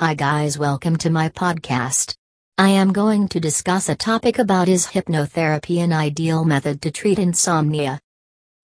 Hi 0.00 0.14
guys, 0.14 0.56
welcome 0.56 0.94
to 0.98 1.10
my 1.10 1.28
podcast. 1.28 2.14
I 2.56 2.68
am 2.68 2.92
going 2.92 3.26
to 3.30 3.40
discuss 3.40 3.88
a 3.88 3.96
topic 3.96 4.38
about 4.38 4.68
is 4.68 4.86
hypnotherapy 4.86 5.82
an 5.82 5.92
ideal 5.92 6.44
method 6.44 6.80
to 6.82 6.92
treat 6.92 7.18
insomnia? 7.18 7.98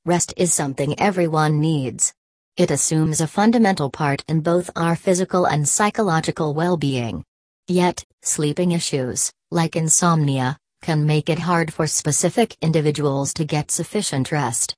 Rest 0.04 0.32
is 0.36 0.54
something 0.54 0.96
everyone 1.00 1.58
needs. 1.58 2.14
It 2.56 2.70
assumes 2.70 3.20
a 3.20 3.26
fundamental 3.26 3.90
part 3.90 4.22
in 4.28 4.42
both 4.42 4.70
our 4.76 4.94
physical 4.94 5.46
and 5.46 5.68
psychological 5.68 6.54
well-being. 6.54 7.24
Yet, 7.66 8.04
sleeping 8.22 8.70
issues, 8.70 9.32
like 9.50 9.74
insomnia, 9.74 10.56
can 10.82 11.04
make 11.04 11.28
it 11.28 11.40
hard 11.40 11.74
for 11.74 11.88
specific 11.88 12.56
individuals 12.62 13.34
to 13.34 13.44
get 13.44 13.72
sufficient 13.72 14.30
rest. 14.30 14.76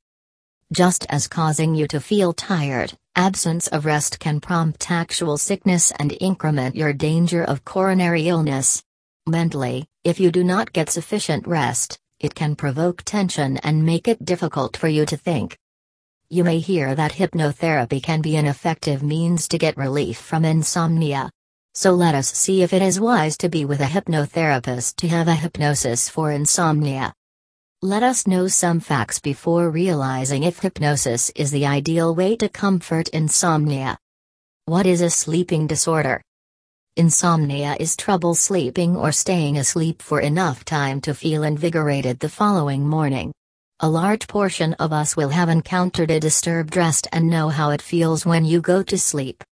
Just 0.72 1.04
as 1.10 1.28
causing 1.28 1.74
you 1.74 1.86
to 1.88 2.00
feel 2.00 2.32
tired, 2.32 2.94
Absence 3.18 3.66
of 3.68 3.86
rest 3.86 4.20
can 4.20 4.40
prompt 4.40 4.90
actual 4.90 5.38
sickness 5.38 5.90
and 5.92 6.14
increment 6.20 6.76
your 6.76 6.92
danger 6.92 7.42
of 7.42 7.64
coronary 7.64 8.28
illness. 8.28 8.82
Mentally, 9.26 9.86
if 10.04 10.20
you 10.20 10.30
do 10.30 10.44
not 10.44 10.74
get 10.74 10.90
sufficient 10.90 11.46
rest, 11.46 11.98
it 12.20 12.34
can 12.34 12.54
provoke 12.54 13.02
tension 13.04 13.56
and 13.58 13.86
make 13.86 14.06
it 14.06 14.22
difficult 14.22 14.76
for 14.76 14.88
you 14.88 15.06
to 15.06 15.16
think. 15.16 15.56
You 16.28 16.44
may 16.44 16.58
hear 16.58 16.94
that 16.94 17.12
hypnotherapy 17.12 18.02
can 18.02 18.20
be 18.20 18.36
an 18.36 18.44
effective 18.44 19.02
means 19.02 19.48
to 19.48 19.56
get 19.56 19.78
relief 19.78 20.18
from 20.18 20.44
insomnia. 20.44 21.30
So 21.72 21.92
let 21.92 22.14
us 22.14 22.30
see 22.30 22.62
if 22.62 22.74
it 22.74 22.82
is 22.82 23.00
wise 23.00 23.38
to 23.38 23.48
be 23.48 23.64
with 23.64 23.80
a 23.80 23.84
hypnotherapist 23.84 24.96
to 24.96 25.08
have 25.08 25.28
a 25.28 25.34
hypnosis 25.34 26.10
for 26.10 26.32
insomnia. 26.32 27.14
Let 27.86 28.02
us 28.02 28.26
know 28.26 28.48
some 28.48 28.80
facts 28.80 29.20
before 29.20 29.70
realizing 29.70 30.42
if 30.42 30.58
hypnosis 30.58 31.30
is 31.36 31.52
the 31.52 31.66
ideal 31.66 32.16
way 32.16 32.34
to 32.34 32.48
comfort 32.48 33.08
insomnia. 33.10 33.96
What 34.64 34.86
is 34.86 35.02
a 35.02 35.08
sleeping 35.08 35.68
disorder? 35.68 36.20
Insomnia 36.96 37.76
is 37.78 37.94
trouble 37.96 38.34
sleeping 38.34 38.96
or 38.96 39.12
staying 39.12 39.56
asleep 39.56 40.02
for 40.02 40.18
enough 40.20 40.64
time 40.64 41.00
to 41.02 41.14
feel 41.14 41.44
invigorated 41.44 42.18
the 42.18 42.28
following 42.28 42.88
morning. 42.88 43.32
A 43.78 43.88
large 43.88 44.26
portion 44.26 44.74
of 44.80 44.92
us 44.92 45.16
will 45.16 45.28
have 45.28 45.48
encountered 45.48 46.10
a 46.10 46.18
disturbed 46.18 46.76
rest 46.76 47.06
and 47.12 47.30
know 47.30 47.50
how 47.50 47.70
it 47.70 47.80
feels 47.80 48.26
when 48.26 48.44
you 48.44 48.60
go 48.60 48.82
to 48.82 48.98
sleep. 48.98 49.44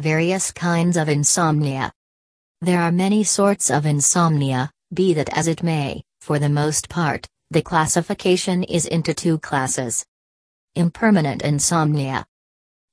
Various 0.00 0.50
kinds 0.50 0.96
of 0.96 1.08
insomnia. 1.08 1.92
There 2.62 2.80
are 2.80 2.90
many 2.90 3.22
sorts 3.22 3.70
of 3.70 3.86
insomnia, 3.86 4.72
be 4.92 5.14
that 5.14 5.28
as 5.38 5.46
it 5.46 5.62
may, 5.62 6.02
for 6.20 6.40
the 6.40 6.48
most 6.48 6.88
part, 6.88 7.28
the 7.52 7.62
classification 7.62 8.62
is 8.62 8.86
into 8.86 9.12
two 9.12 9.36
classes. 9.36 10.06
Impermanent 10.76 11.42
insomnia. 11.42 12.24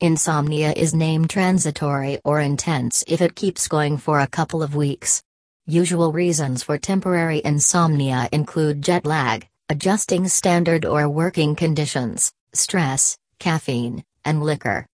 Insomnia 0.02 0.72
is 0.72 0.96
named 0.96 1.30
transitory 1.30 2.20
or 2.24 2.42
intense 2.42 3.04
if 3.08 3.22
it 3.22 3.36
keeps 3.36 3.68
going 3.68 3.98
for 3.98 4.20
a 4.20 4.26
couple 4.26 4.64
of 4.64 4.76
weeks. 4.76 5.22
Usual 5.68 6.12
reasons 6.12 6.64
for 6.64 6.80
temporary 6.80 7.40
insomnia 7.46 8.30
include 8.32 8.82
jet 8.82 9.06
lag, 9.06 9.48
adjusting 9.70 10.28
standard 10.28 10.86
or 10.86 11.08
working 11.08 11.56
conditions, 11.56 12.34
stress, 12.54 13.16
caffeine, 13.38 14.04
and 14.26 14.42
liquor. 14.42 14.88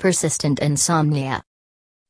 Persistent 0.00 0.58
insomnia. 0.58 1.40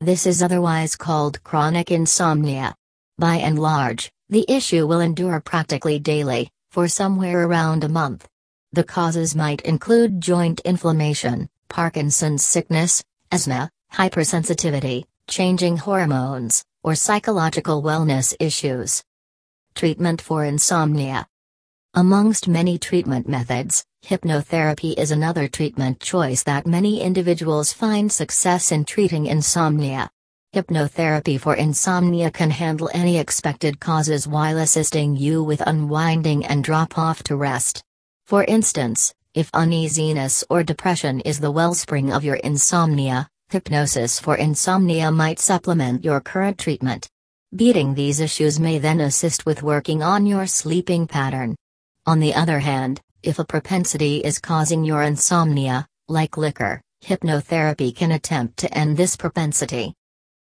This 0.00 0.26
is 0.26 0.42
otherwise 0.42 0.96
called 0.96 1.44
chronic 1.44 1.90
insomnia. 1.90 2.74
By 3.18 3.36
and 3.36 3.58
large, 3.58 4.10
the 4.30 4.46
issue 4.48 4.86
will 4.86 5.00
endure 5.00 5.40
practically 5.40 5.98
daily, 5.98 6.50
for 6.70 6.88
somewhere 6.88 7.46
around 7.46 7.84
a 7.84 7.88
month. 7.88 8.28
The 8.72 8.84
causes 8.84 9.34
might 9.34 9.62
include 9.62 10.20
joint 10.20 10.60
inflammation, 10.60 11.48
Parkinson's 11.68 12.44
sickness, 12.44 13.02
asthma, 13.32 13.70
hypersensitivity, 13.92 15.04
changing 15.26 15.78
hormones, 15.78 16.64
or 16.82 16.94
psychological 16.94 17.82
wellness 17.82 18.34
issues. 18.38 19.02
Treatment 19.74 20.20
for 20.20 20.44
insomnia. 20.44 21.26
Amongst 21.94 22.48
many 22.48 22.78
treatment 22.78 23.28
methods, 23.28 23.84
hypnotherapy 24.04 24.96
is 24.98 25.10
another 25.10 25.48
treatment 25.48 26.00
choice 26.00 26.42
that 26.42 26.66
many 26.66 27.00
individuals 27.00 27.72
find 27.72 28.12
success 28.12 28.70
in 28.70 28.84
treating 28.84 29.26
insomnia. 29.26 30.10
Hypnotherapy 30.54 31.38
for 31.38 31.56
insomnia 31.56 32.30
can 32.30 32.50
handle 32.50 32.88
any 32.94 33.18
expected 33.18 33.78
causes 33.80 34.26
while 34.26 34.56
assisting 34.56 35.14
you 35.14 35.44
with 35.44 35.60
unwinding 35.66 36.46
and 36.46 36.64
drop 36.64 36.96
off 36.96 37.22
to 37.24 37.36
rest. 37.36 37.84
For 38.24 38.44
instance, 38.44 39.12
if 39.34 39.50
uneasiness 39.52 40.44
or 40.48 40.62
depression 40.62 41.20
is 41.20 41.38
the 41.38 41.50
wellspring 41.50 42.14
of 42.14 42.24
your 42.24 42.36
insomnia, 42.36 43.28
hypnosis 43.50 44.18
for 44.18 44.36
insomnia 44.36 45.10
might 45.10 45.38
supplement 45.38 46.02
your 46.02 46.18
current 46.18 46.56
treatment. 46.56 47.06
Beating 47.54 47.94
these 47.94 48.18
issues 48.18 48.58
may 48.58 48.78
then 48.78 49.00
assist 49.00 49.44
with 49.44 49.62
working 49.62 50.02
on 50.02 50.24
your 50.24 50.46
sleeping 50.46 51.06
pattern. 51.06 51.56
On 52.06 52.20
the 52.20 52.34
other 52.34 52.58
hand, 52.58 53.02
if 53.22 53.38
a 53.38 53.44
propensity 53.44 54.18
is 54.18 54.38
causing 54.38 54.82
your 54.82 55.02
insomnia, 55.02 55.86
like 56.08 56.38
liquor, 56.38 56.80
hypnotherapy 57.04 57.94
can 57.94 58.12
attempt 58.12 58.56
to 58.58 58.72
end 58.72 58.96
this 58.96 59.14
propensity. 59.14 59.94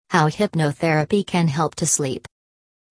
How 0.09 0.29
hypnotherapy 0.29 1.25
can 1.25 1.47
help 1.47 1.75
to 1.75 1.85
sleep. 1.85 2.27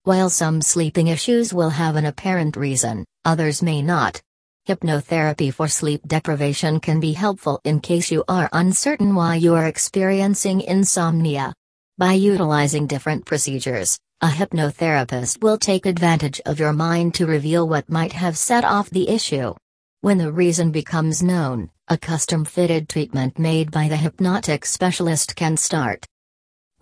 While 0.03 0.29
some 0.29 0.61
sleeping 0.61 1.07
issues 1.09 1.55
will 1.55 1.71
have 1.71 1.97
an 1.97 2.05
apparent 2.05 2.57
reason, 2.57 3.07
others 3.25 3.63
may 3.63 3.81
not. 3.81 4.21
Hypnotherapy 4.69 5.53
for 5.53 5.69
sleep 5.69 6.03
deprivation 6.07 6.81
can 6.81 7.01
be 7.01 7.13
helpful 7.13 7.61
in 7.65 7.81
case 7.81 8.11
you 8.11 8.25
are 8.29 8.49
uncertain 8.53 9.15
why 9.15 9.37
you 9.37 9.55
are 9.55 9.67
experiencing 9.67 10.61
insomnia. 10.61 11.55
By 11.97 12.15
utilizing 12.15 12.87
different 12.87 13.25
procedures, 13.25 13.99
a 14.21 14.29
hypnotherapist 14.29 15.43
will 15.43 15.59
take 15.59 15.87
advantage 15.87 16.41
of 16.47 16.59
your 16.59 16.73
mind 16.73 17.15
to 17.15 17.27
reveal 17.27 17.69
what 17.69 17.89
might 17.89 18.13
have 18.13 18.37
set 18.37 18.65
off 18.65 18.91
the 18.91 19.09
issue. 19.09 19.55
When 20.01 20.19
the 20.19 20.33
reason 20.33 20.71
becomes 20.71 21.23
known, 21.23 21.71
a 21.89 21.97
custom 21.97 22.45
fitted 22.45 22.89
treatment 22.89 23.39
made 23.39 23.71
by 23.71 23.89
the 23.89 23.97
hypnotic 23.97 24.67
specialist 24.67 25.37
can 25.37 25.57
start. 25.57 26.07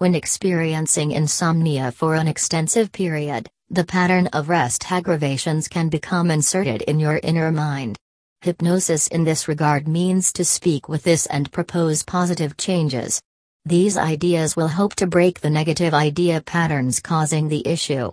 When 0.02 0.16
experiencing 0.16 1.12
insomnia 1.12 1.92
for 1.92 2.16
an 2.16 2.26
extensive 2.26 2.90
period, 2.90 3.48
the 3.70 3.84
pattern 3.84 4.26
of 4.32 4.48
rest 4.48 4.90
aggravations 4.90 5.68
can 5.68 5.90
become 5.90 6.28
inserted 6.28 6.82
in 6.82 6.98
your 6.98 7.20
inner 7.22 7.52
mind. 7.52 7.96
Hypnosis 8.41 9.06
in 9.06 9.22
this 9.22 9.46
regard 9.46 9.86
means 9.86 10.32
to 10.32 10.44
speak 10.44 10.88
with 10.88 11.04
this 11.04 11.26
and 11.26 11.52
propose 11.52 12.02
positive 12.02 12.56
changes. 12.56 13.22
These 13.64 13.96
ideas 13.96 14.56
will 14.56 14.66
help 14.66 14.96
to 14.96 15.06
break 15.06 15.41
the 15.41 15.50
negative 15.50 15.94
idea 15.94 16.41
patterns 16.41 16.98
causing 16.98 17.46
the 17.46 17.64
issue. 17.64 18.10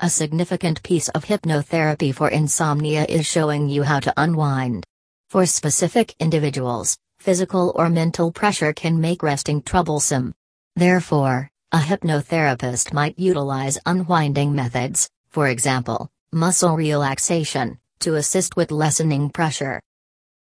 A 0.00 0.10
significant 0.10 0.82
piece 0.82 1.08
of 1.08 1.24
hypnotherapy 1.24 2.14
for 2.14 2.28
insomnia 2.28 3.06
is 3.08 3.24
showing 3.24 3.70
you 3.70 3.84
how 3.84 4.00
to 4.00 4.12
unwind. 4.18 4.84
For 5.30 5.46
specific 5.46 6.14
individuals, 6.20 6.98
physical 7.18 7.72
or 7.74 7.88
mental 7.88 8.32
pressure 8.32 8.74
can 8.74 9.00
make 9.00 9.22
resting 9.22 9.62
troublesome. 9.62 10.34
Therefore, 10.76 11.48
a 11.72 11.78
hypnotherapist 11.78 12.92
might 12.92 13.18
utilize 13.18 13.78
unwinding 13.86 14.54
methods, 14.54 15.08
for 15.30 15.48
example, 15.48 16.10
muscle 16.34 16.76
relaxation, 16.76 17.78
to 18.00 18.16
assist 18.16 18.56
with 18.56 18.70
lessening 18.70 19.30
pressure. 19.30 19.80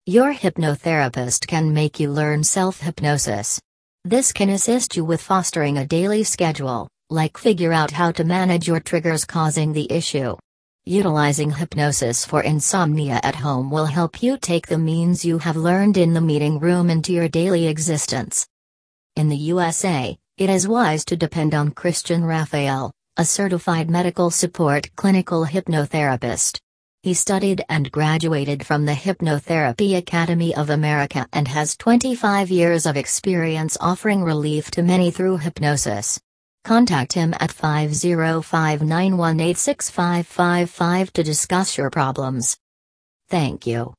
Your 0.07 0.33
hypnotherapist 0.33 1.47
can 1.47 1.75
make 1.75 2.01
you 2.01 2.11
learn 2.11 2.45
self 2.45 2.81
hypnosis. 2.81 3.61
This 4.07 4.33
can 4.33 4.49
assist 4.49 4.97
you 4.97 5.05
with 5.05 5.21
fostering 5.21 5.77
a 5.77 5.87
daily 5.87 6.25
schedule, 6.25 6.89
like 7.11 7.37
figure 7.37 7.75
out 7.75 7.91
how 7.91 8.11
to 8.13 8.25
manage 8.25 8.67
your 8.67 8.81
triggers 8.81 9.27
causing 9.27 9.75
the 9.75 9.93
issue. 9.93 10.35
Utilizing 10.87 11.51
hypnosis 11.51 12.25
for 12.25 12.41
insomnia 12.41 13.21
at 13.23 13.37
home 13.37 13.71
will 13.71 13.87
help 13.87 14.23
you 14.23 14.39
take 14.39 14.67
the 14.67 14.79
means 14.79 15.27
you 15.27 15.37
have 15.37 15.57
learned 15.57 15.99
in 15.99 16.15
the 16.15 16.23
meeting 16.23 16.59
room 16.59 16.89
into 16.89 17.13
your 17.13 17.29
daily 17.29 17.67
existence. 17.67 18.49
In 19.15 19.29
the 19.29 19.37
USA, 19.37 20.17
it 20.39 20.49
is 20.49 20.67
wise 20.67 21.05
to 21.05 21.17
depend 21.17 21.55
on 21.55 21.71
Christian 21.71 22.25
Raphael, 22.25 22.91
a 23.17 23.25
certified 23.25 23.91
medical 23.91 24.31
support 24.31 24.91
clinical 24.97 25.45
hypnotherapist. 25.45 26.59
He 27.03 27.15
studied 27.15 27.65
and 27.69 27.93
graduated 27.93 28.65
from 28.65 28.87
the 28.87 28.93
Hypnotherapy 28.93 29.97
Academy 29.97 30.55
of 30.55 30.71
America 30.71 31.27
and 31.33 31.49
has 31.49 31.77
25 31.77 32.51
years 32.51 32.87
of 32.87 32.97
experience 32.97 33.77
offering 33.81 34.23
relief 34.23 34.71
to 34.71 34.83
many 34.83 35.11
through 35.11 35.39
hypnosis. 35.39 36.21
Contact 36.65 37.13
him 37.13 37.35
at 37.41 37.51
505 37.51 38.83
918 38.83 41.07
to 41.13 41.23
discuss 41.23 41.77
your 41.77 41.91
problems. 41.91 42.57
Thank 43.29 43.67
you. 43.67 43.91